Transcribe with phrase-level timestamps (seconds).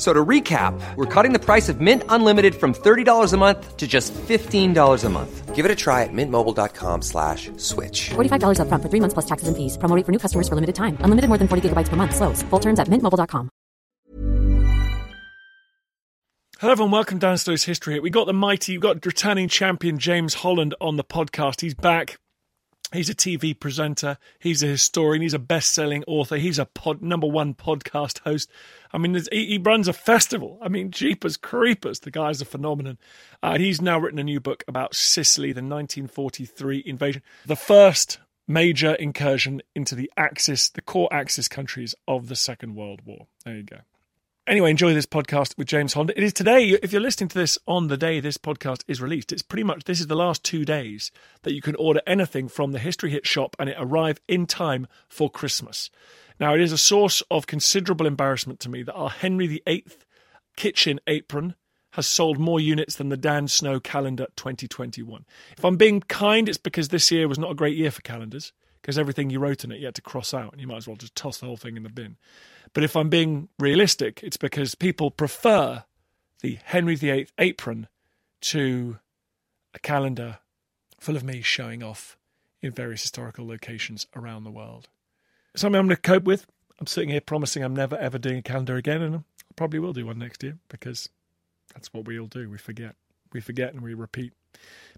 [0.00, 3.76] F- So to recap, we're cutting the price of Mint Unlimited from $30 a month
[3.76, 5.54] to just $15 a month.
[5.54, 8.08] Give it a try at mintmobile.com slash switch.
[8.14, 9.76] $45 upfront for three months plus taxes and fees.
[9.76, 10.96] Promo for new customers for limited time.
[11.00, 12.16] Unlimited more than 40 gigabytes per month.
[12.16, 12.42] Slows.
[12.48, 13.50] Full terms at mintmobile.com.
[16.60, 18.00] Hello everyone, welcome down to Stories History.
[18.00, 21.60] We got the mighty, we got returning champion James Holland on the podcast.
[21.60, 22.16] He's back.
[22.92, 24.18] He's a TV presenter.
[24.38, 25.22] He's a historian.
[25.22, 26.36] He's a best-selling author.
[26.36, 28.50] He's a pod, number one podcast host.
[28.92, 30.58] I mean, he, he runs a festival.
[30.60, 32.00] I mean, Jeepers Creepers.
[32.00, 32.98] The guy's a phenomenon.
[33.42, 38.94] Uh, he's now written a new book about Sicily, the 1943 invasion, the first major
[38.94, 43.28] incursion into the Axis, the core Axis countries of the Second World War.
[43.44, 43.78] There you go.
[44.50, 46.12] Anyway, enjoy this podcast with James Holland.
[46.16, 49.30] It is today, if you're listening to this on the day this podcast is released,
[49.30, 51.12] it's pretty much this is the last two days
[51.42, 54.88] that you can order anything from the History Hit shop and it arrive in time
[55.08, 55.88] for Christmas.
[56.40, 59.86] Now, it is a source of considerable embarrassment to me that our Henry VIII
[60.56, 61.54] kitchen apron
[61.92, 65.26] has sold more units than the Dan Snow calendar 2021.
[65.56, 68.52] If I'm being kind, it's because this year was not a great year for calendars
[68.80, 70.86] because everything you wrote in it you had to cross out and you might as
[70.86, 72.16] well just toss the whole thing in the bin.
[72.72, 75.84] But if I'm being realistic, it's because people prefer
[76.40, 77.88] the Henry VIII apron
[78.42, 78.98] to
[79.74, 80.38] a calendar
[80.98, 82.16] full of me showing off
[82.62, 84.88] in various historical locations around the world.
[85.56, 86.46] Something I'm going to cope with.
[86.78, 89.20] I'm sitting here promising I'm never ever doing a calendar again, and I
[89.56, 91.08] probably will do one next year because
[91.74, 92.48] that's what we all do.
[92.48, 92.94] We forget.
[93.32, 94.32] We forget and we repeat.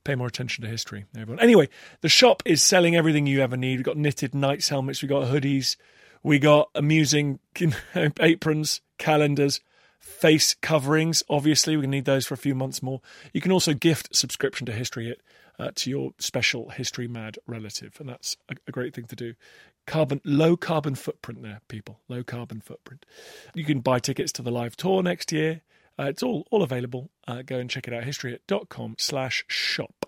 [0.05, 1.43] Pay more attention to history, everyone.
[1.43, 1.69] Anyway,
[2.01, 3.77] the shop is selling everything you ever need.
[3.77, 5.77] We've got knitted knights helmets, we've got hoodies,
[6.23, 7.39] we got amusing
[8.21, 9.61] aprons, calendars,
[10.01, 11.23] face coverings.
[11.31, 13.01] Obviously, we're going to need those for a few months more.
[13.33, 15.21] You can also gift subscription to History Hit
[15.59, 19.35] uh, to your special history mad relative, and that's a, a great thing to do.
[19.87, 22.01] Carbon, low carbon footprint there, people.
[22.09, 23.05] Low carbon footprint.
[23.55, 25.63] You can buy tickets to the live tour next year.
[25.99, 27.11] Uh, it's all all available.
[27.27, 28.05] Uh, go and check it out.
[28.05, 30.07] Historyhit.com slash shop.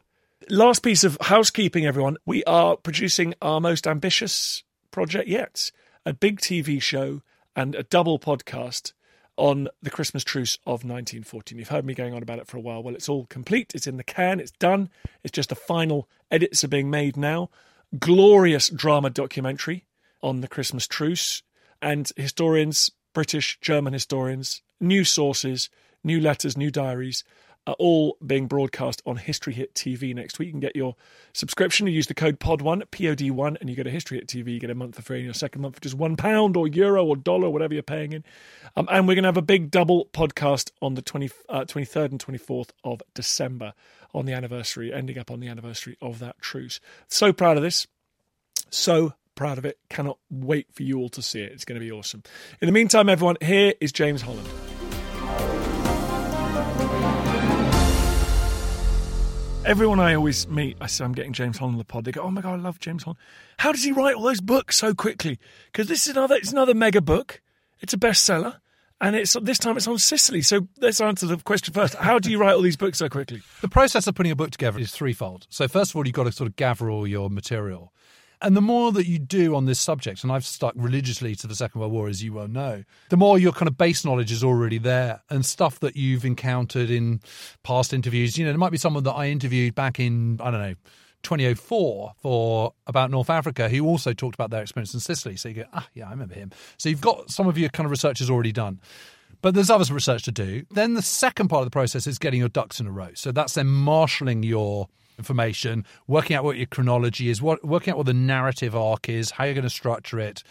[0.49, 2.17] Last piece of housekeeping, everyone.
[2.27, 5.71] We are producing our most ambitious project yet
[6.07, 7.23] a big TV show
[7.57, 8.93] and a double podcast
[9.37, 11.59] on the Christmas truce of 1914.
[11.59, 12.83] You've heard me going on about it for a while.
[12.83, 13.73] Well, it's all complete.
[13.75, 14.39] It's in the can.
[14.39, 14.91] It's done.
[15.23, 17.51] It's just the final edits are being made now.
[17.99, 19.87] Glorious drama documentary
[20.23, 21.43] on the Christmas truce.
[21.83, 25.71] And historians, British, German historians, new sources,
[26.03, 27.25] new letters, new diaries
[27.67, 30.47] are all being broadcast on History Hit TV next week.
[30.47, 30.97] You can get your
[31.33, 31.87] subscription.
[31.87, 34.55] You use the code POD1, POD1, and you go to History Hit TV.
[34.55, 36.69] You get a month for free, and your second month for just one pound or
[36.69, 38.25] euro or dollar, whatever you're paying in.
[38.77, 42.11] Um, and we're going to have a big double podcast on the 20, uh, 23rd
[42.13, 43.73] and 24th of December
[44.13, 46.81] on the anniversary, ending up on the anniversary of that truce.
[47.09, 47.87] So proud of this.
[48.71, 49.79] So proud of it.
[49.89, 51.53] Cannot wait for you all to see it.
[51.53, 52.23] It's going to be awesome.
[52.61, 54.49] In the meantime, everyone, here is James Holland.
[59.65, 62.05] Everyone I always meet, I say I'm getting James Holland on the pod.
[62.05, 63.19] They go, "Oh my god, I love James Holland.
[63.57, 65.39] How does he write all those books so quickly?"
[65.73, 67.41] Because this is another, it's another mega book.
[67.81, 68.59] It's a bestseller,
[69.01, 70.43] and it's this time it's on Sicily.
[70.43, 71.95] So let's answer the question first.
[71.95, 73.41] How do you write all these books so quickly?
[73.63, 75.47] The process of putting a book together is threefold.
[75.49, 77.94] So, first of all, you've got to sort of gather all your material.
[78.43, 81.55] And the more that you do on this subject, and I've stuck religiously to the
[81.55, 84.45] Second World War, as you well know, the more your kind of base knowledge is
[84.45, 87.21] already there and stuff that you've encountered in
[87.63, 88.37] past interviews.
[88.37, 90.75] You know, there might be someone that I interviewed back in, I don't know,
[91.25, 95.37] 2004 for about North Africa who also talked about their experience in Sicily.
[95.37, 96.53] So you go, ah, yeah, I remember him.
[96.77, 98.81] So you've got some of your kind of research is already done.
[99.43, 100.65] But there's other research to do.
[100.71, 103.11] Then the second part of the process is getting your ducks in a row.
[103.15, 104.89] So that's then marshalling your
[105.19, 109.33] information, working out what your chronology is, what, working out what the narrative arc is,
[109.33, 110.43] how you're going to structure it,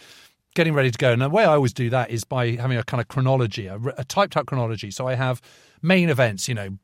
[0.55, 1.11] getting ready to go.
[1.11, 3.79] And the way I always do that is by having a kind of chronology, a,
[3.97, 4.91] a typed out chronology.
[4.91, 5.41] So I have
[5.81, 6.77] main events, you know,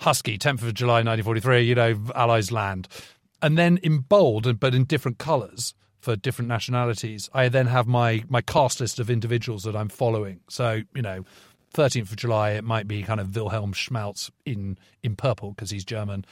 [0.00, 2.88] Husky, 10th of July 1943, you know, Allies land.
[3.40, 5.74] And then in bold, but in different colours,
[6.06, 7.28] for different nationalities.
[7.34, 10.38] I then have my my cast list of individuals that I'm following.
[10.48, 11.24] So you know,
[11.74, 15.84] 13th of July, it might be kind of Wilhelm Schmalz in in purple because he's
[15.84, 16.24] German,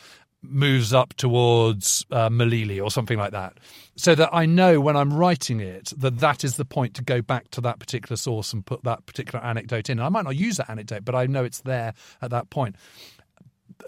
[0.48, 3.58] moves up towards uh, Melilli or something like that,
[3.96, 7.22] so that I know when I'm writing it that that is the point to go
[7.22, 10.00] back to that particular source and put that particular anecdote in.
[10.00, 12.76] I might not use that anecdote, but I know it's there at that point.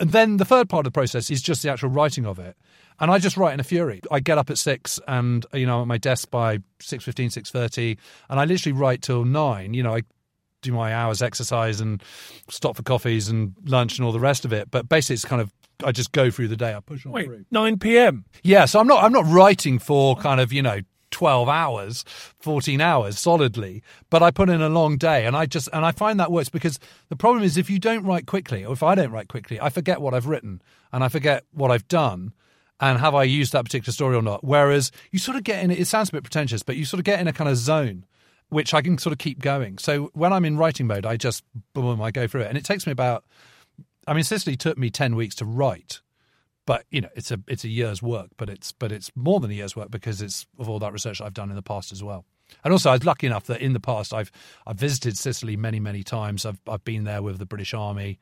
[0.01, 2.57] And then the third part of the process is just the actual writing of it.
[2.99, 4.01] And I just write in a fury.
[4.11, 7.99] I get up at six and, you know, at my desk by 6.15, 6.30,
[8.31, 9.75] and I literally write till nine.
[9.75, 10.03] You know, I
[10.63, 12.03] do my hours exercise and
[12.49, 14.71] stop for coffees and lunch and all the rest of it.
[14.71, 15.53] But basically, it's kind of
[15.85, 16.75] I just go through the day.
[16.75, 17.45] I push on Wait, through.
[17.51, 18.25] 9 p.m.
[18.43, 20.81] Yeah, so I'm not I'm not writing for kind of you know
[21.13, 22.05] 12 hours
[22.41, 25.93] 14 hours solidly but i put in a long day and i just and i
[25.93, 26.79] find that works because
[27.09, 29.71] the problem is if you don't write quickly or if i don't write quickly i
[29.71, 30.61] forget what i've written
[30.93, 32.33] and i forget what i've done
[32.81, 35.71] and have i used that particular story or not whereas you sort of get in
[35.71, 38.05] it sounds a bit pretentious but you sort of get in a kind of zone
[38.49, 41.45] which i can sort of keep going so when i'm in writing mode i just
[41.73, 43.25] boom i go through it and it takes me about
[44.07, 46.01] i mean sicily took me 10 weeks to write
[46.67, 49.51] but you know it's a it's a year's work but it's but it's more than
[49.51, 52.03] a year's work because it's of all that research I've done in the past as
[52.03, 52.27] well.
[52.63, 54.31] And also I was lucky enough that in the past I've
[54.67, 56.45] I've visited Sicily many many times.
[56.45, 58.19] I've I've been there with the British Army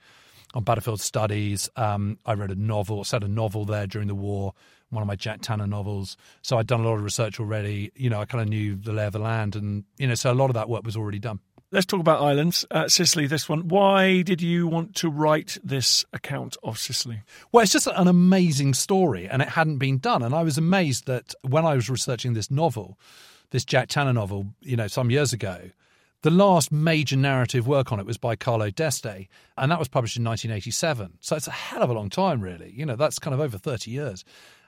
[0.52, 1.69] on battlefield studies.
[1.75, 4.54] Um, I read a novel set a novel there during the war
[4.90, 6.16] one of my Jack Tanner novels.
[6.42, 7.90] So I'd done a lot of research already.
[7.96, 10.30] You know I kind of knew the lay of the land and you know so
[10.30, 11.40] a lot of that work was already done
[11.75, 12.65] Let's talk about islands.
[12.71, 13.67] Uh, Sicily, this one.
[13.67, 17.23] Why did you want to write this account of Sicily?
[17.50, 20.23] Well, it's just an amazing story, and it hadn't been done.
[20.23, 22.97] And I was amazed that when I was researching this novel,
[23.50, 25.71] this Jack Tanner novel, you know, some years ago,
[26.23, 29.26] the last major narrative work on it was by Carlo d'Este,
[29.59, 31.19] and that was published in 1987.
[31.23, 32.73] So it's a hell of a long time, really.
[32.73, 34.25] You know, that's kind of over 30 years.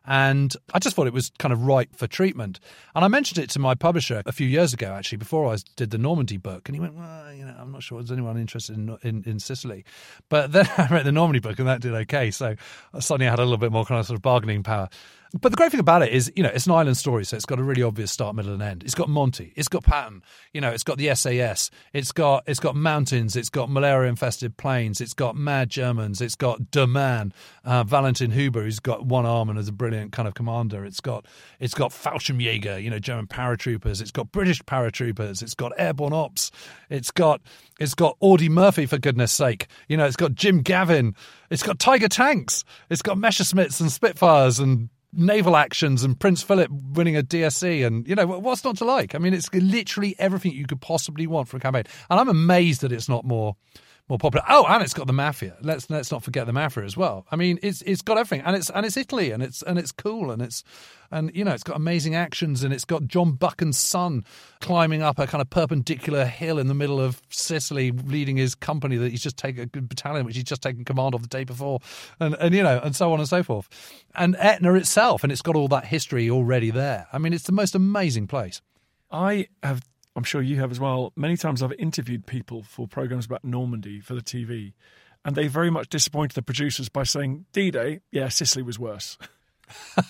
[0.07, 2.61] And I just thought it was kind of right for treatment.
[2.95, 5.91] And I mentioned it to my publisher a few years ago, actually, before I did
[5.91, 6.69] the Normandy book.
[6.69, 9.41] And he went, Well, you know, I'm not sure there's anyone interested in, in, in
[9.41, 9.85] Sicily.
[10.29, 12.31] But then I read the Normandy book and that did okay.
[12.31, 12.57] So
[12.99, 14.89] suddenly I had a little bit more kind of sort of bargaining power.
[15.33, 17.47] But the great thing about it is, you know, it's an island story, so it's
[17.47, 18.83] got a really obvious start, middle, and end.
[18.85, 22.61] It's got Monty, it's got Patton, you know, it's got the SAS, it's got it's
[22.61, 27.33] got mountains, it's got malaria-infested plains, it's got mad Germans, it's got De Man,
[27.65, 30.85] uh, Valentin Hube, who's got one arm and is a brilliant kind of commander.
[30.85, 31.27] It's got
[31.59, 34.01] it's got Fallschirmjäger, you know, German paratroopers.
[34.01, 35.43] It's got British paratroopers.
[35.43, 36.51] It's got airborne ops.
[36.89, 37.41] It's got
[37.79, 39.67] it's got Audie Murphy for goodness sake.
[39.89, 41.15] You know, it's got Jim Gavin.
[41.51, 42.65] It's got Tiger tanks.
[42.91, 48.07] It's got Messerschmitts and Spitfires and naval actions and Prince Philip winning a DSC and
[48.07, 49.15] you know what's not to like.
[49.15, 52.83] I mean, it's literally everything you could possibly want for a campaign, and I'm amazed
[52.83, 53.57] that it's not more
[54.09, 54.45] more popular.
[54.49, 55.57] Oh, and it's got the mafia.
[55.61, 57.27] Let's let's not forget the mafia as well.
[57.31, 59.91] I mean, it's it's got everything, and it's and it's Italy, and it's and it's
[59.91, 60.63] cool, and it's
[61.11, 64.25] and you know it's got amazing actions, and it's got John Buchan's son
[64.61, 68.97] climbing up a kind of perpendicular hill in the middle of Sicily, leading his company
[68.97, 71.45] that he's just taken a good battalion which he's just taken command of the day
[71.45, 71.81] before,
[72.21, 73.69] and and you know and so on and so forth,
[74.15, 77.09] and Etna itself, and it's got all that history already there.
[77.13, 78.61] I mean, it's the most amazing place.
[79.11, 79.83] I have
[80.17, 81.13] I'm sure you have as well.
[81.15, 84.73] Many times I've interviewed people for programs about Normandy for the TV,
[85.25, 89.19] and they very much disappointed the producers by saying, D Day, yeah, Sicily was worse.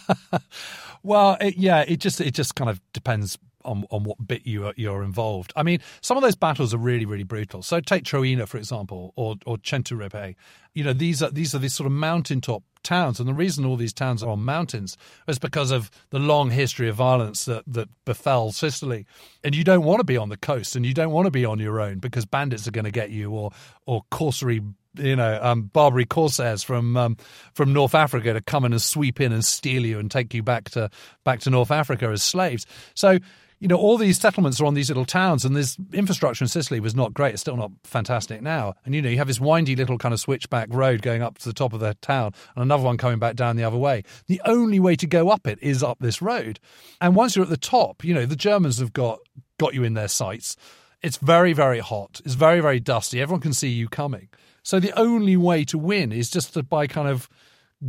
[1.02, 3.36] well, it, yeah, it just it just kind of depends
[3.66, 5.52] on, on what bit you are, you're involved.
[5.56, 7.62] I mean, some of those battles are really really brutal.
[7.62, 10.34] So take Troina for example, or or Centuripe.
[10.74, 13.76] You know, these are these are these sort of mountaintop towns, and the reason all
[13.76, 17.88] these towns are on mountains is because of the long history of violence that that
[18.04, 19.06] befell Sicily.
[19.42, 21.44] And you don't want to be on the coast, and you don't want to be
[21.44, 23.50] on your own because bandits are going to get you, or
[23.86, 24.62] or corsary
[24.98, 27.16] you know, um, Barbary corsairs from um,
[27.54, 30.42] from North Africa to come in and sweep in and steal you and take you
[30.42, 30.90] back to
[31.24, 32.66] back to North Africa as slaves.
[32.94, 33.18] So
[33.58, 36.78] you know, all these settlements are on these little towns, and this infrastructure in Sicily
[36.78, 37.32] was not great.
[37.32, 38.74] It's still not fantastic now.
[38.84, 41.48] And you know, you have this windy little kind of switchback road going up to
[41.48, 44.02] the top of the town, and another one coming back down the other way.
[44.26, 46.60] The only way to go up it is up this road.
[47.00, 49.20] And once you're at the top, you know, the Germans have got
[49.58, 50.56] got you in their sights.
[51.02, 52.20] It's very, very hot.
[52.24, 53.22] It's very, very dusty.
[53.22, 54.28] Everyone can see you coming.
[54.62, 57.28] So the only way to win is just to by kind of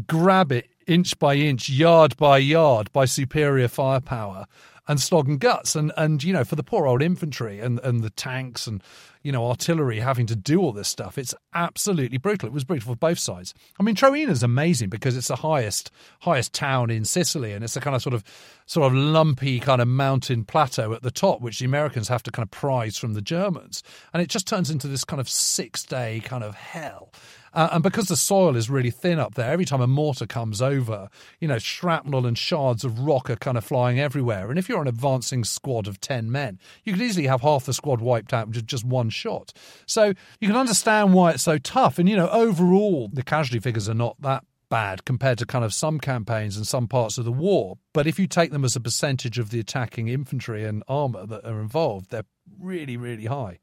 [0.06, 4.46] grab it inch by inch, yard by yard, by superior firepower
[4.88, 5.76] and slog and guts.
[5.76, 8.82] And, and you know, for the poor old infantry and, and the tanks and,
[9.24, 12.48] you know, artillery having to do all this stuff, it's absolutely brutal.
[12.48, 13.54] It was brutal for both sides.
[13.80, 15.92] I mean, is amazing because it's the highest
[16.22, 18.24] highest town in Sicily and it's a kind of sort of
[18.66, 22.32] sort of lumpy kind of mountain plateau at the top, which the Americans have to
[22.32, 23.84] kind of prize from the Germans.
[24.14, 27.12] And it just turns into this kind of six day kind of hell.
[27.58, 30.62] Uh, and because the soil is really thin up there, every time a mortar comes
[30.62, 31.10] over,
[31.40, 34.52] you know, shrapnel and shards of rock are kind of flying everywhere.
[34.52, 37.74] And if you're an advancing squad of 10 men, you could easily have half the
[37.74, 39.54] squad wiped out with just one shot.
[39.88, 41.98] So you can understand why it's so tough.
[41.98, 45.74] And, you know, overall, the casualty figures are not that bad compared to kind of
[45.74, 47.80] some campaigns and some parts of the war.
[47.92, 51.44] But if you take them as a percentage of the attacking infantry and armour that
[51.44, 52.26] are involved, they're
[52.60, 53.58] really, really high.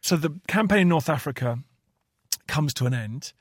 [0.00, 1.58] So the campaign in North Africa
[2.46, 3.32] comes to an end.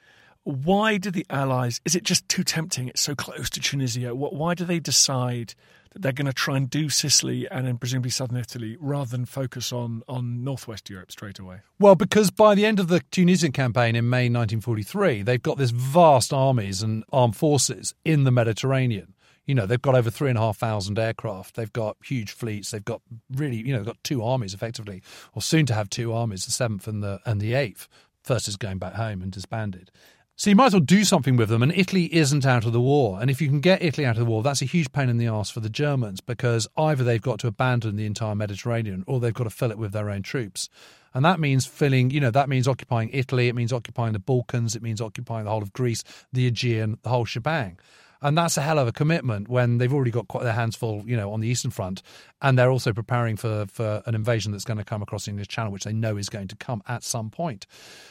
[0.43, 1.81] Why do the Allies?
[1.85, 2.87] Is it just too tempting?
[2.87, 4.13] It's so close to Tunisia.
[4.13, 5.55] Why do they decide
[5.91, 9.25] that they're going to try and do Sicily and then presumably southern Italy rather than
[9.25, 11.61] focus on on northwest Europe straight away?
[11.79, 15.71] Well, because by the end of the Tunisian campaign in May 1943, they've got this
[15.71, 19.15] vast armies and armed forces in the Mediterranean.
[19.47, 21.55] You know, they've got over three and a half thousand aircraft.
[21.55, 22.71] They've got huge fleets.
[22.71, 25.01] They've got really, you know, they've got two armies effectively,
[25.33, 27.87] or soon to have two armies, the seventh and the and the eighth.
[28.25, 29.91] First is going back home and disbanded.
[30.35, 31.61] So you might as well do something with them.
[31.61, 33.19] And Italy isn't out of the war.
[33.21, 35.17] And if you can get Italy out of the war, that's a huge pain in
[35.17, 39.19] the ass for the Germans because either they've got to abandon the entire Mediterranean or
[39.19, 40.69] they've got to fill it with their own troops.
[41.13, 44.75] And that means filling, you know, that means occupying Italy, it means occupying the Balkans,
[44.75, 46.03] it means occupying the whole of Greece,
[46.33, 47.77] the Aegean, the whole shebang.
[48.25, 51.03] And that's a hell of a commitment when they've already got quite their hands full,
[51.05, 52.01] you know, on the Eastern Front.
[52.41, 55.47] And they're also preparing for, for an invasion that's going to come across the English
[55.49, 57.67] Channel, which they know is going to come at some point.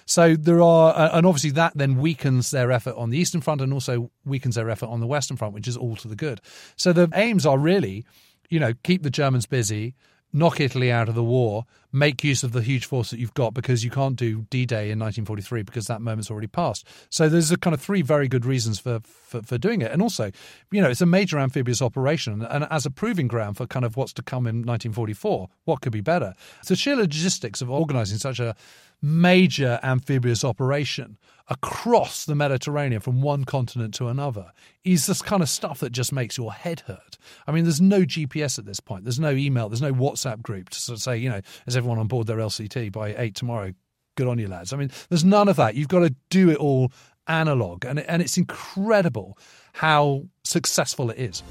[0.07, 3.73] So there are, and obviously that then weakens their effort on the Eastern Front and
[3.73, 6.41] also weakens their effort on the Western Front, which is all to the good.
[6.77, 8.05] So the aims are really,
[8.49, 9.97] you know, keep the Germans busy,
[10.35, 13.55] knock Italy out of the war, make use of the huge force that you've got
[13.55, 16.85] because you can't do D-Day in 1943 because that moment's already passed.
[17.09, 19.93] So there's a kind of three very good reasons for, for, for doing it.
[19.93, 20.33] And also,
[20.73, 23.97] you know, it's a major amphibious operation and as a proving ground for kind of
[23.97, 26.35] what's to come in 1944, what could be better?
[26.63, 28.57] So sheer logistics of organizing such a
[29.01, 31.17] major amphibious operation
[31.49, 36.13] across the Mediterranean from one continent to another is this kind of stuff that just
[36.13, 37.19] makes your head hurt.
[37.47, 39.05] I mean, there's no GPS at this point.
[39.05, 39.69] There's no email.
[39.69, 42.39] There's no WhatsApp group to sort of say, you know, is everyone on board their
[42.39, 43.73] LCT by eight tomorrow?
[44.17, 44.73] Good on you, lads.
[44.73, 45.75] I mean, there's none of that.
[45.75, 46.93] You've got to do it all
[47.27, 49.37] analog, and and it's incredible
[49.73, 51.43] how successful it is.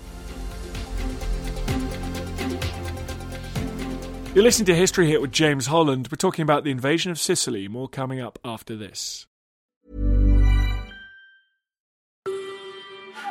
[4.33, 6.07] You're listening to History Hit with James Holland.
[6.09, 7.67] We're talking about the invasion of Sicily.
[7.67, 9.27] More coming up after this.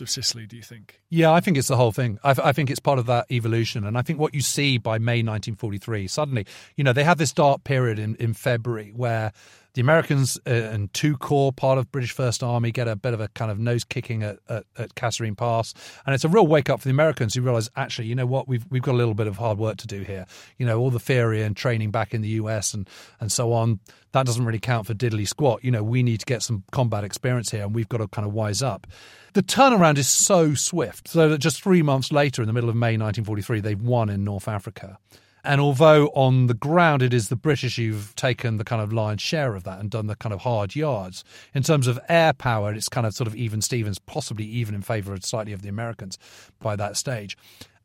[0.00, 1.00] of Sicily, do you think?
[1.08, 2.18] Yeah, I think it's the whole thing.
[2.24, 3.84] I, I, think it's part of that evolution.
[3.84, 7.32] And I think what you see by May 1943, suddenly, you know, they have this
[7.32, 9.32] dark period in, in February where
[9.76, 13.20] The Americans uh, and two corps, part of British First Army, get a bit of
[13.20, 15.74] a kind of nose kicking at, at, at Kasserine Pass,
[16.06, 18.48] and it's a real wake up for the Americans who realise actually, you know what,
[18.48, 20.24] we've we've got a little bit of hard work to do here.
[20.56, 22.88] You know, all the theory and training back in the US and
[23.20, 23.80] and so on
[24.12, 25.62] that doesn't really count for diddly squat.
[25.62, 28.26] You know, we need to get some combat experience here, and we've got to kind
[28.26, 28.86] of wise up.
[29.34, 32.76] The turnaround is so swift, so that just three months later, in the middle of
[32.76, 34.98] May 1943, they've won in North Africa.
[35.46, 39.22] And although on the ground it is the British who've taken the kind of lion's
[39.22, 41.22] share of that and done the kind of hard yards,
[41.54, 44.82] in terms of air power, it's kind of sort of even Stevens, possibly even in
[44.82, 46.18] favour of slightly of the Americans
[46.60, 47.38] by that stage.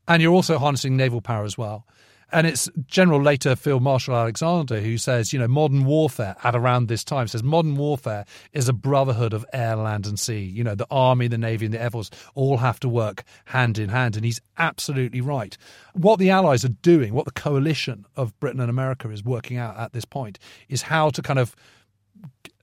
[0.08, 1.86] And you're also harnessing naval power as well.
[2.32, 6.88] And it's General later Field Marshal Alexander who says, you know, modern warfare at around
[6.88, 10.40] this time says modern warfare is a brotherhood of air, land, and sea.
[10.40, 13.78] You know, the army, the navy, and the air force all have to work hand
[13.78, 14.16] in hand.
[14.16, 15.56] And he's absolutely right.
[15.92, 19.76] What the Allies are doing, what the coalition of Britain and America is working out
[19.76, 21.54] at this point, is how to kind of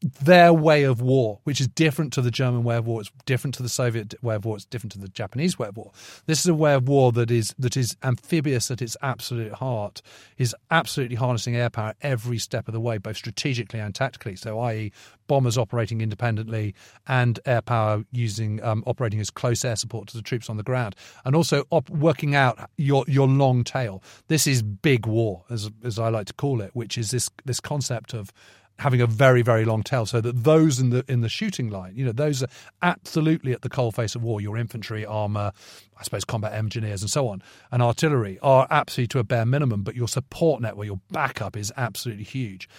[0.02, 3.54] their way of war, which is different to the German way of war, it's different
[3.56, 5.92] to the Soviet way of war, it's different to the Japanese way of war.
[6.26, 10.02] This is a way of war that is that is amphibious at its absolute heart,
[10.38, 14.36] is absolutely harnessing air power every step of the way, both strategically and tactically.
[14.36, 14.92] So, i.e.,
[15.28, 16.74] bombers operating independently
[17.08, 20.64] and air power using um, operating as close air support to the troops on the
[20.64, 24.02] ground, and also op- working out your your long tail.
[24.28, 27.60] This is big war, as as I like to call it, which is this this
[27.60, 28.32] concept of
[28.80, 31.94] having a very very long tail so that those in the in the shooting line
[31.96, 32.48] you know those are
[32.82, 35.52] absolutely at the coalface of war your infantry armor
[36.00, 39.84] I suppose combat engineers and so on, and artillery are absolutely to a bare minimum,
[39.84, 42.70] but your support network, your backup is absolutely huge.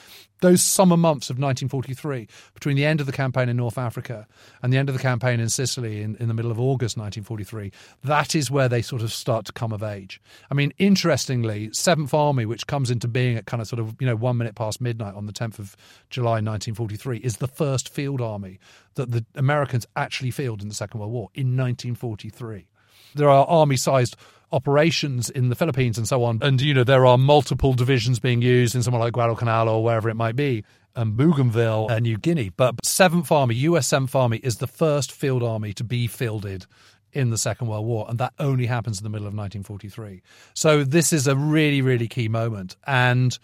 [0.40, 4.26] Those summer months of 1943, between the end of the campaign in North Africa
[4.62, 7.72] and the end of the campaign in Sicily in, in the middle of August 1943,
[8.04, 10.20] that is where they sort of start to come of age.
[10.50, 14.06] I mean, interestingly, 7th Army, which comes into being at kind of sort of, you
[14.06, 15.76] know, one minute past midnight on the 10th of
[16.08, 18.58] July 1943, is the first field army
[18.94, 22.66] that the Americans actually field in the Second World War in 1943
[23.14, 24.16] there are army sized
[24.52, 26.38] operations in the Philippines and so on.
[26.42, 30.08] And, you know, there are multiple divisions being used in somewhere like Guadalcanal or wherever
[30.08, 30.64] it might be,
[30.96, 32.50] and Bougainville and New Guinea.
[32.50, 36.66] But 7th Army, US 7th Army, is the first field army to be fielded
[37.12, 40.22] in the Second World War, and that only happens in the middle of 1943.
[40.54, 42.76] So this is a really, really key moment.
[42.86, 43.36] And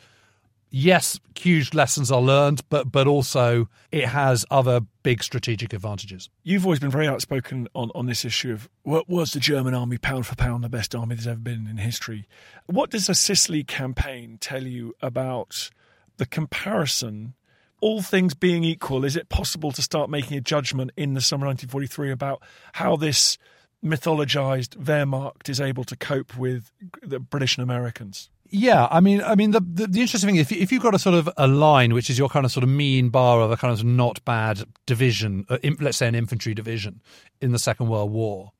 [0.70, 6.28] yes, huge lessons are learned, but but also it has other big strategic advantages.
[6.42, 9.98] You've always been very outspoken on, on this issue of what was the German army
[9.98, 12.26] pound for pound the best army there's ever been in history.
[12.66, 15.70] What does the Sicily campaign tell you about
[16.16, 17.34] the comparison?
[17.82, 21.46] All things being equal, is it possible to start making a judgment in the summer
[21.46, 23.36] 1943 about how this
[23.84, 28.30] mythologized Wehrmacht is able to cope with the British and Americans?
[28.50, 30.98] Yeah, I mean, I mean, the, the, the interesting thing, if if you've got a
[30.98, 33.56] sort of a line which is your kind of sort of mean bar of a
[33.56, 37.00] kind of not bad division, uh, let's say an infantry division
[37.40, 38.52] in the Second World War,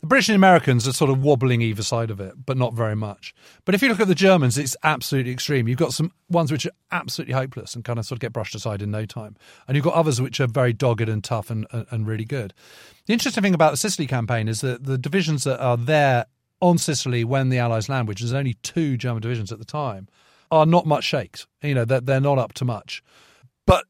[0.00, 2.94] the British and Americans are sort of wobbling either side of it, but not very
[2.94, 3.34] much.
[3.64, 5.66] But if you look at the Germans, it's absolutely extreme.
[5.66, 8.54] You've got some ones which are absolutely hopeless and kind of sort of get brushed
[8.54, 11.66] aside in no time, and you've got others which are very dogged and tough and
[11.72, 12.54] and, and really good.
[13.06, 16.26] The interesting thing about the Sicily campaign is that the divisions that are there
[16.60, 20.08] on Sicily when the Allies land, which is only two German divisions at the time,
[20.50, 21.46] are not much shakes.
[21.62, 23.02] You know, they're, they're not up to much.
[23.66, 23.84] But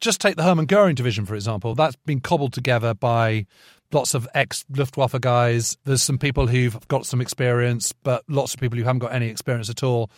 [0.00, 1.74] just take the Hermann Goering division, for example.
[1.74, 3.46] That's been cobbled together by
[3.92, 5.76] lots of ex Luftwaffe guys.
[5.84, 9.28] There's some people who've got some experience, but lots of people who haven't got any
[9.28, 10.10] experience at all.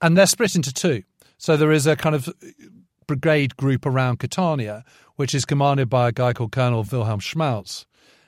[0.00, 1.02] And they're split into two.
[1.38, 2.28] So there is a kind of
[3.06, 4.84] brigade group around Catania,
[5.16, 7.86] which is commanded by a guy called Colonel Wilhelm Schmalz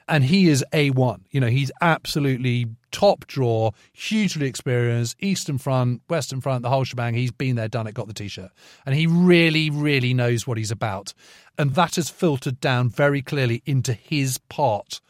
[0.08, 1.20] and he is A1.
[1.30, 7.14] You know, he's absolutely top draw, hugely experienced, Eastern Front, Western Front, the whole shebang.
[7.14, 8.50] He's been there, done it, got the t shirt.
[8.84, 11.12] And he really, really knows what he's about.
[11.58, 15.00] And that has filtered down very clearly into his part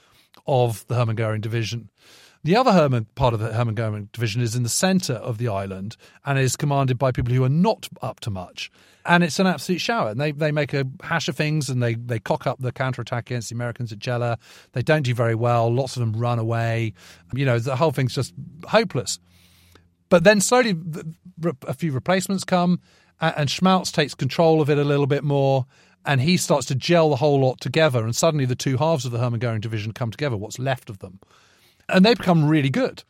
[0.47, 1.91] of the Hermann Goering division.
[2.47, 5.49] The other Hermann part of the Hermann Goering division is in the centre of the
[5.49, 8.71] island and is commanded by people who are not up to much.
[9.05, 10.11] And it's an absolute shower.
[10.11, 13.29] And they, they make a hash of things and they, they cock up the counterattack
[13.29, 14.39] against the Americans at Gela.
[14.75, 15.75] They don't do very well.
[15.75, 16.93] Lots of them run away.
[17.35, 18.33] You know, the whole thing's just
[18.69, 19.19] hopeless.
[20.09, 20.77] But then slowly
[21.67, 22.79] a few replacements come
[23.21, 25.67] and Schmalz takes control of it a little bit more
[26.05, 28.05] and he starts to gel the whole lot together.
[28.05, 31.01] And suddenly the two halves of the Hermann Goering division come together, what's left of
[31.01, 31.19] them
[31.89, 33.05] and they become really good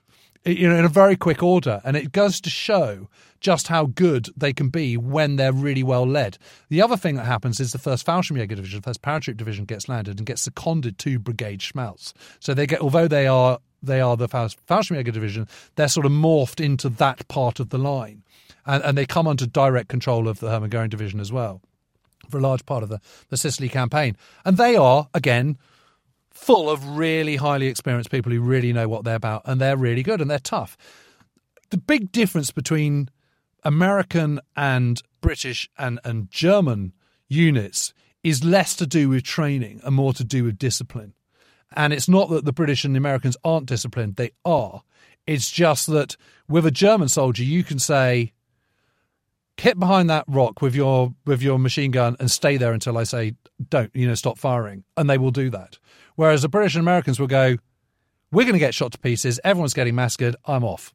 [0.46, 1.80] you know, in a very quick order.
[1.84, 3.08] And it goes to show
[3.40, 6.38] just how good they can be when they're really well led.
[6.68, 9.88] The other thing that happens is the first Fallschirmjäger division, the first paratroop division gets
[9.88, 12.14] landed and gets seconded to Brigade Schmalz.
[12.38, 16.64] So they get, although they are they are the Fallschirmjäger division, they're sort of morphed
[16.64, 18.22] into that part of the line.
[18.64, 21.60] And, and they come under direct control of the Hermann Goering division as well.
[22.30, 24.16] for a large part of the, the Sicily campaign.
[24.44, 25.58] And they are, again,
[26.36, 30.02] full of really highly experienced people who really know what they're about and they're really
[30.02, 30.76] good and they're tough.
[31.70, 33.08] The big difference between
[33.64, 36.92] American and British and, and German
[37.28, 41.14] units is less to do with training and more to do with discipline.
[41.74, 44.82] And it's not that the British and the Americans aren't disciplined, they are.
[45.26, 46.16] It's just that
[46.48, 48.32] with a German soldier, you can say,
[49.58, 53.04] hit behind that rock with your with your machine gun and stay there until I
[53.04, 53.34] say
[53.68, 55.78] don't, you know, stop firing, and they will do that.
[56.14, 57.56] Whereas the British and Americans will go,
[58.32, 60.92] we're going to get shot to pieces, everyone's getting massacred, I'm off.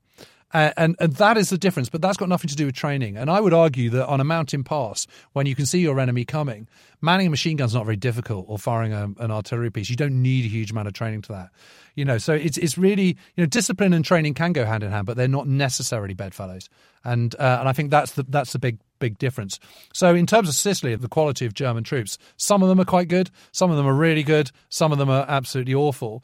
[0.53, 3.17] Uh, and and that is the difference, but that's got nothing to do with training.
[3.17, 6.25] And I would argue that on a mountain pass, when you can see your enemy
[6.25, 6.67] coming,
[6.99, 9.89] manning a machine gun is not very difficult, or firing a, an artillery piece.
[9.89, 11.49] You don't need a huge amount of training to that.
[11.95, 14.91] You know, so it's it's really you know discipline and training can go hand in
[14.91, 16.69] hand, but they're not necessarily bedfellows.
[17.03, 19.59] And uh, and I think that's the that's the big big difference.
[19.93, 23.07] So in terms of Sicily, the quality of German troops, some of them are quite
[23.07, 26.23] good, some of them are really good, some of them are absolutely awful,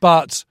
[0.00, 0.44] but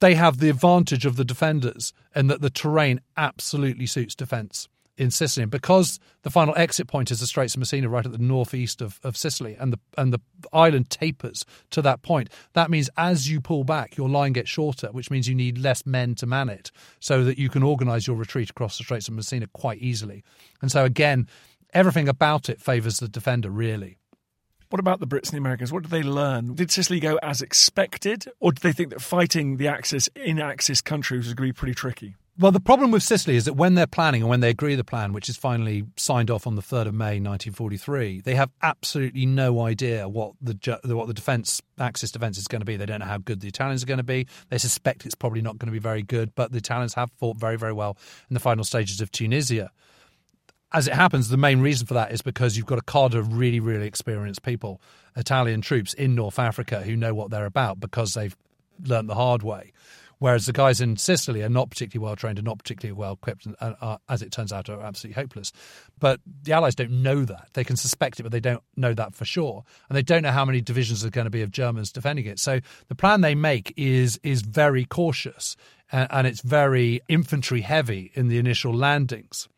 [0.00, 5.10] they have the advantage of the defenders and that the terrain absolutely suits defence in
[5.10, 5.42] Sicily.
[5.42, 8.80] And because the final exit point is the Straits of Messina, right at the northeast
[8.80, 10.20] of, of Sicily, and the and the
[10.52, 14.88] island tapers to that point, that means as you pull back, your line gets shorter,
[14.88, 18.16] which means you need less men to man it, so that you can organise your
[18.16, 20.22] retreat across the Straits of Messina quite easily.
[20.62, 21.28] And so again,
[21.72, 23.98] everything about it favours the defender really.
[24.70, 25.72] What about the Brits and the Americans?
[25.72, 26.54] What did they learn?
[26.54, 30.80] Did Sicily go as expected, or did they think that fighting the Axis in Axis
[30.80, 32.16] countries was going to be pretty tricky?
[32.36, 34.82] Well, the problem with Sicily is that when they're planning and when they agree the
[34.82, 39.24] plan, which is finally signed off on the 3rd of May 1943, they have absolutely
[39.24, 42.76] no idea what the what the defence Axis defence is going to be.
[42.76, 44.26] They don't know how good the Italians are going to be.
[44.48, 47.36] They suspect it's probably not going to be very good, but the Italians have fought
[47.36, 47.96] very, very well
[48.28, 49.70] in the final stages of Tunisia
[50.74, 53.38] as it happens, the main reason for that is because you've got a cadre of
[53.38, 54.82] really, really experienced people,
[55.16, 58.36] Italian troops in North Africa who know what they're about because they've
[58.84, 59.72] learned the hard way.
[60.18, 63.46] Whereas the guys in Sicily are not particularly well trained and not particularly well equipped,
[63.46, 65.52] and are, as it turns out, are absolutely hopeless.
[66.00, 67.50] But the Allies don't know that.
[67.52, 69.64] They can suspect it, but they don't know that for sure.
[69.88, 72.38] And they don't know how many divisions are going to be of Germans defending it.
[72.38, 75.56] So the plan they make is is very cautious
[75.92, 79.48] and, and it's very infantry heavy in the initial landings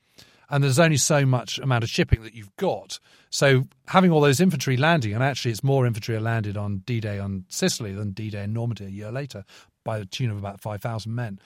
[0.48, 2.98] and there's only so much amount of shipping that you've got.
[3.30, 7.18] So having all those infantry landing, and actually it's more infantry are landed on D-Day
[7.18, 9.44] on Sicily than D-Day in Normandy a year later,
[9.84, 11.38] by the tune of about five thousand men,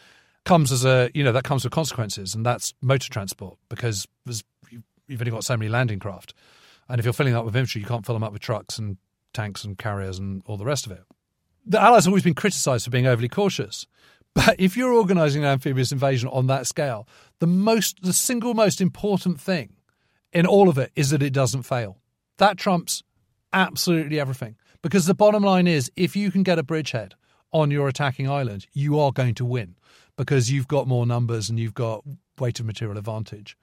[0.44, 4.06] comes as a you know that comes with consequences, and that's motor transport because
[4.70, 6.34] you've only got so many landing craft,
[6.88, 8.96] and if you're filling up with infantry, you can't fill them up with trucks and
[9.32, 11.02] tanks and carriers and all the rest of it.
[11.66, 13.86] The Allies have always been criticised for being overly cautious.
[14.34, 17.08] But if you're organising an amphibious invasion on that scale,
[17.40, 19.74] the most, the single most important thing
[20.32, 21.98] in all of it is that it doesn't fail.
[22.38, 23.02] That trumps
[23.52, 24.56] absolutely everything.
[24.82, 27.14] Because the bottom line is, if you can get a bridgehead
[27.52, 29.76] on your attacking island, you are going to win
[30.16, 32.04] because you've got more numbers and you've got
[32.38, 33.56] weight of material advantage.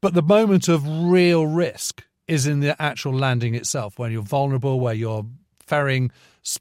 [0.00, 4.80] But the moment of real risk is in the actual landing itself, when you're vulnerable,
[4.80, 5.26] where you're
[5.66, 6.10] ferrying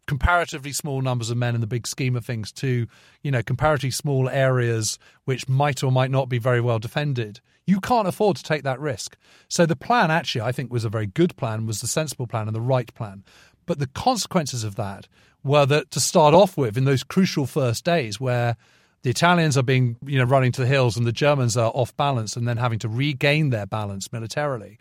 [0.05, 2.87] comparatively small numbers of men in the big scheme of things to,
[3.23, 7.39] you know, comparatively small areas which might or might not be very well defended.
[7.65, 9.17] You can't afford to take that risk.
[9.47, 12.47] So the plan actually, I think, was a very good plan, was the sensible plan
[12.47, 13.23] and the right plan.
[13.65, 15.07] But the consequences of that
[15.43, 18.57] were that to start off with, in those crucial first days where
[19.03, 21.95] the Italians are being, you know, running to the hills and the Germans are off
[21.97, 24.77] balance and then having to regain their balance militarily.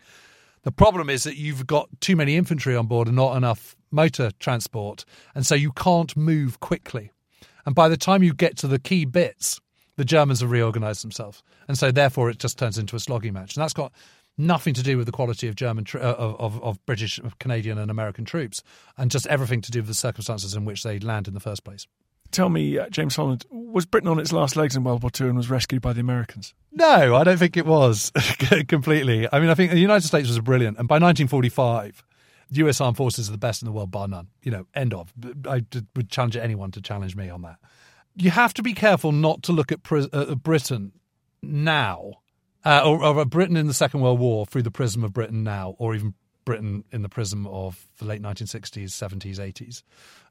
[0.63, 4.31] The problem is that you've got too many infantry on board and not enough motor
[4.39, 7.11] transport, and so you can't move quickly.
[7.65, 9.59] And by the time you get to the key bits,
[9.97, 13.55] the Germans have reorganised themselves, and so therefore it just turns into a slogging match.
[13.55, 13.91] And that's got
[14.37, 18.25] nothing to do with the quality of German, uh, of, of British, Canadian, and American
[18.25, 18.63] troops,
[18.97, 21.63] and just everything to do with the circumstances in which they land in the first
[21.63, 21.87] place.
[22.31, 25.27] Tell me, uh, James Holland, was Britain on its last legs in World War II
[25.27, 26.53] and was rescued by the Americans?
[26.71, 28.11] No, I don't think it was
[28.69, 29.27] completely.
[29.31, 32.03] I mean, I think the United States was brilliant, and by 1945,
[32.51, 34.27] US armed forces are the best in the world, bar none.
[34.43, 35.13] You know, end of.
[35.45, 35.63] I
[35.95, 37.57] would challenge anyone to challenge me on that.
[38.15, 40.91] You have to be careful not to look at uh, Britain
[41.41, 42.15] now,
[42.65, 45.75] uh, or, or Britain in the Second World War through the prism of Britain now,
[45.77, 49.83] or even Britain in the prism of the late 1960s, 70s, 80s,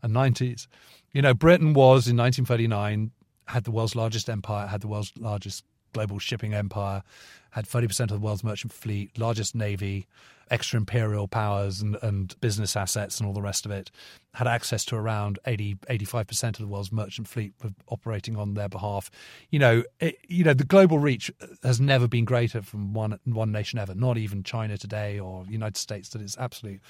[0.03, 0.67] and 90s.
[1.13, 3.13] You know, Britain was in 1939
[3.51, 7.03] had the world's largest empire, had the world's largest global shipping empire,
[7.51, 10.07] had 30% of the world's merchant fleet, largest navy,
[10.51, 13.91] extra imperial powers and, and business assets and all the rest of it,
[14.35, 17.53] had access to around 80, 85% of the world's merchant fleet
[17.89, 19.11] operating on their behalf.
[19.51, 21.31] You know, it, you know, the global reach
[21.63, 25.77] has never been greater from one, one nation ever, not even China today or United
[25.77, 26.81] States, that is absolute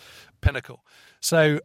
[0.40, 0.84] pinnacle.
[1.20, 1.60] So,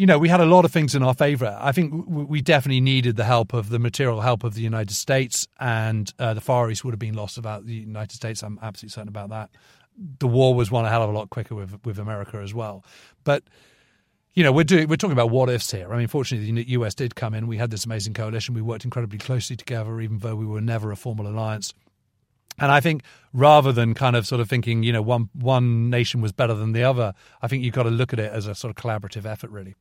[0.00, 1.54] you know, we had a lot of things in our favor.
[1.60, 5.46] I think we definitely needed the help of the material help of the United States,
[5.60, 8.42] and uh, the Far East would have been lost without the United States.
[8.42, 9.50] I'm absolutely certain about that.
[10.18, 12.82] The war was won a hell of a lot quicker with with America as well.
[13.24, 13.44] But
[14.32, 15.92] you know, we're doing we're talking about what ifs here.
[15.92, 17.46] I mean, fortunately, the US did come in.
[17.46, 18.54] We had this amazing coalition.
[18.54, 21.74] We worked incredibly closely together, even though we were never a formal alliance.
[22.58, 23.02] And I think
[23.34, 26.72] rather than kind of sort of thinking, you know, one one nation was better than
[26.72, 29.26] the other, I think you've got to look at it as a sort of collaborative
[29.26, 29.74] effort, really.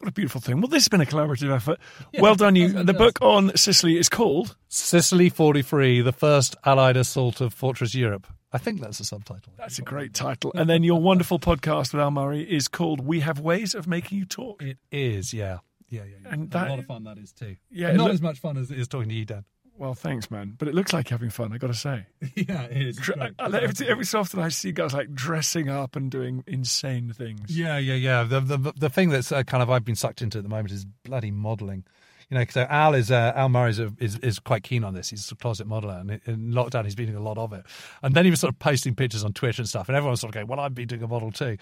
[0.00, 0.62] What a beautiful thing.
[0.62, 1.78] Well, this has been a collaborative effort.
[2.10, 2.70] Yeah, well done, you.
[2.70, 8.26] The book on Sicily is called Sicily 43 The First Allied Assault of Fortress Europe.
[8.50, 9.52] I think that's a subtitle.
[9.58, 10.52] That's a great title.
[10.54, 14.16] And then your wonderful podcast with Al Murray is called We Have Ways of Making
[14.16, 14.62] You Talk.
[14.62, 15.58] It is, yeah.
[15.90, 16.32] Yeah, yeah, yeah.
[16.32, 17.56] And that, a lot of fun that is too.
[17.70, 19.44] Yeah, not as much fun as it is talking to you, Dan.
[19.80, 20.56] Well, thanks, man.
[20.58, 21.54] But it looks like you're having fun.
[21.54, 22.04] I got to say.
[22.34, 22.96] yeah, it is.
[22.98, 27.56] Dre- every, every, so often, I see guys like dressing up and doing insane things.
[27.56, 28.22] Yeah, yeah, yeah.
[28.24, 30.72] The the the thing that's uh, kind of I've been sucked into at the moment
[30.72, 31.84] is bloody modelling.
[32.28, 35.08] You know, so Al is uh, Al Murray is, is, is quite keen on this.
[35.08, 37.64] He's a closet modeler, and in lockdown he's been doing a lot of it.
[38.02, 40.20] And then he was sort of posting pictures on Twitter and stuff, and everyone was
[40.20, 41.56] sort of going, "Well, I'd be doing a model too."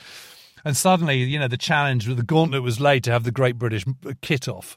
[0.65, 3.59] And suddenly, you know, the challenge with the gauntlet was laid to have the Great
[3.59, 3.85] British
[4.23, 4.77] kit off.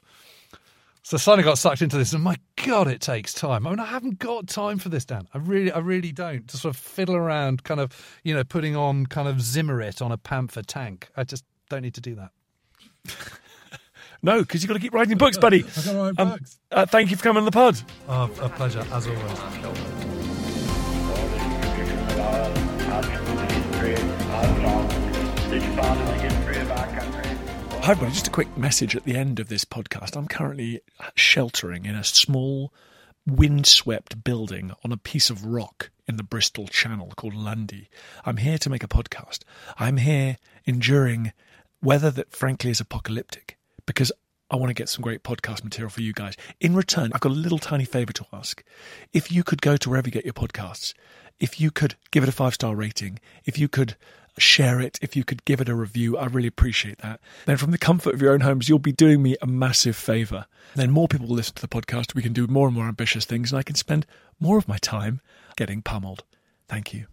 [1.12, 3.66] So I suddenly got sucked into this, and my God, it takes time.
[3.66, 5.28] I mean, I haven't got time for this, Dan.
[5.34, 6.48] I really, I really don't.
[6.48, 7.92] To sort of fiddle around, kind of,
[8.24, 11.10] you know, putting on kind of Zimmerit on a Panther tank.
[11.14, 12.30] I just don't need to do that.
[14.22, 15.64] no, because you've got to keep writing books, buddy.
[15.64, 16.58] I've got to write um, books.
[16.70, 17.78] Uh, thank you for coming on the pod.
[18.08, 19.38] Oh, a pleasure, as always.
[27.82, 28.12] Hi, everybody.
[28.12, 30.16] Just a quick message at the end of this podcast.
[30.16, 30.82] I'm currently
[31.16, 32.72] sheltering in a small,
[33.26, 37.90] windswept building on a piece of rock in the Bristol Channel called Lundy.
[38.24, 39.40] I'm here to make a podcast.
[39.78, 41.32] I'm here enduring
[41.82, 44.12] weather that, frankly, is apocalyptic because
[44.48, 46.36] I want to get some great podcast material for you guys.
[46.60, 48.62] In return, I've got a little tiny favor to ask.
[49.12, 50.94] If you could go to wherever you get your podcasts,
[51.40, 53.96] if you could give it a five star rating, if you could
[54.38, 57.20] share it, if you could give it a review, I really appreciate that.
[57.46, 60.46] Then, from the comfort of your own homes, you'll be doing me a massive favor.
[60.74, 62.14] Then, more people will listen to the podcast.
[62.14, 64.06] We can do more and more ambitious things, and I can spend
[64.40, 65.20] more of my time
[65.56, 66.24] getting pummeled.
[66.68, 67.06] Thank you.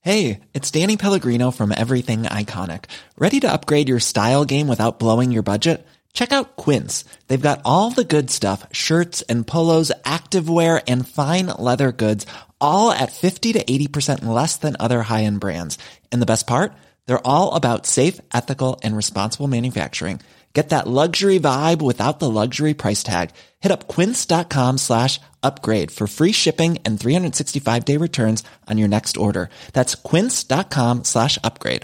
[0.00, 2.84] Hey, it's Danny Pellegrino from Everything Iconic.
[3.18, 5.84] Ready to upgrade your style game without blowing your budget?
[6.12, 7.04] Check out Quince.
[7.26, 12.24] They've got all the good stuff shirts and polos, activewear, and fine leather goods
[12.60, 15.78] all at 50 to 80% less than other high-end brands.
[16.12, 16.72] And the best part?
[17.06, 20.20] They're all about safe, ethical, and responsible manufacturing.
[20.54, 23.30] Get that luxury vibe without the luxury price tag.
[23.60, 29.50] Hit up quince.com slash upgrade for free shipping and 365-day returns on your next order.
[29.74, 31.82] That's quince.com slash upgrade.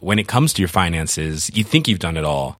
[0.00, 2.59] When it comes to your finances, you think you've done it all.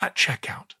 [0.00, 0.74] at checkout.